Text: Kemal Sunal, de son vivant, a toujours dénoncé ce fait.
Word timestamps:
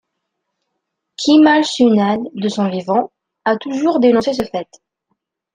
Kemal 1.21 1.61
Sunal, 1.63 2.21
de 2.33 2.49
son 2.49 2.67
vivant, 2.67 3.11
a 3.45 3.55
toujours 3.57 3.99
dénoncé 3.99 4.33
ce 4.33 4.41
fait. 4.41 4.67